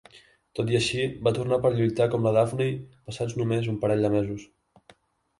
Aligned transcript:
Tot 0.59 0.69
i 0.75 0.77
així, 0.77 1.01
va 1.27 1.33
tornar 1.39 1.59
per 1.65 1.69
lluitar 1.75 2.07
com 2.15 2.25
la 2.27 2.31
Daffney 2.37 2.71
passats 3.09 3.35
només 3.41 3.69
un 3.75 3.77
parell 3.85 4.01
de 4.07 4.11
mesos. 4.15 4.47